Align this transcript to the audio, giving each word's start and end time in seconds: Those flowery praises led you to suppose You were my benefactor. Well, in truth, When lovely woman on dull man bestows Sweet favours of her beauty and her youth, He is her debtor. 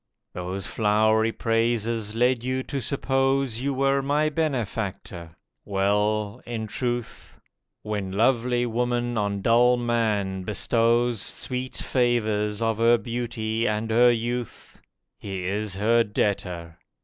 Those 0.33 0.65
flowery 0.65 1.31
praises 1.31 2.15
led 2.15 2.43
you 2.43 2.63
to 2.63 2.81
suppose 2.81 3.61
You 3.61 3.71
were 3.71 4.01
my 4.01 4.29
benefactor. 4.29 5.35
Well, 5.63 6.41
in 6.43 6.65
truth, 6.65 7.39
When 7.83 8.11
lovely 8.11 8.65
woman 8.65 9.15
on 9.15 9.43
dull 9.43 9.77
man 9.77 10.41
bestows 10.41 11.21
Sweet 11.21 11.75
favours 11.77 12.63
of 12.63 12.77
her 12.79 12.97
beauty 12.97 13.67
and 13.67 13.91
her 13.91 14.09
youth, 14.11 14.81
He 15.19 15.45
is 15.45 15.75
her 15.75 16.03
debtor. 16.03 16.79